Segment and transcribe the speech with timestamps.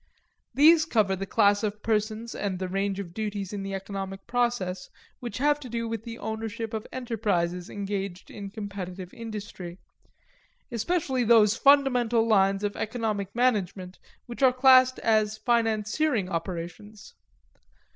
[0.55, 4.89] These cover the class of persons and that range of duties in the economic process
[5.19, 9.77] which have to do with the ownership of enterprises engaged in competitive industry;
[10.71, 17.13] especially those fundamental lines of economic management which are classed as financiering operations.